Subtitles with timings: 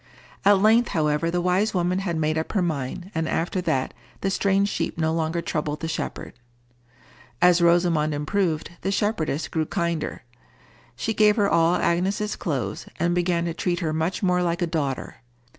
[0.43, 4.31] At length, however, the wise woman had made up her mind, and after that the
[4.31, 6.33] strange sheep no longer troubled the shepherd.
[7.39, 10.23] As Rosamond improved, the shepherdess grew kinder.
[10.95, 14.65] She gave her all Agnes's clothes, and began to treat her much more like a
[14.65, 15.17] daughter.